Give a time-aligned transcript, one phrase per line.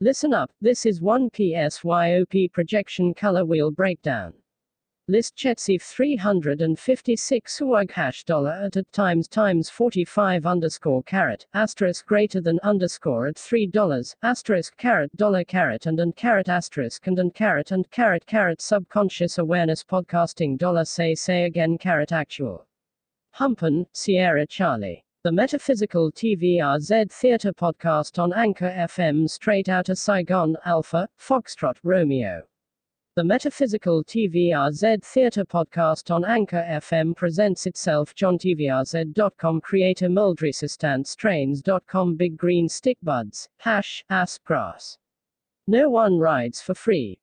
[0.00, 4.34] Listen up, this is 1PSYOP projection color wheel breakdown.
[5.06, 12.40] List Chetsif 356 UAG hash dollar at at times times 45 underscore carat, asterisk greater
[12.40, 17.70] than underscore at $3, asterisk carat dollar carat and and carat asterisk and and carat
[17.70, 22.66] and carat carat subconscious awareness podcasting dollar say say again carat actual.
[23.34, 25.03] Humpen, Sierra Charlie.
[25.24, 32.42] The Metaphysical TVRZ Theatre podcast on Anchor FM straight out of Saigon, Alpha, Foxtrot, Romeo.
[33.16, 40.10] The Metaphysical TVRZ Theatre podcast on Anchor FM presents itself JohnTVRZ.com creator
[41.06, 44.98] Strains.com Big Green Stick Buds, hash, ass grass.
[45.66, 47.18] No one rides for free.